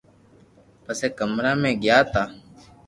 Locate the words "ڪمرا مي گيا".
1.17-1.97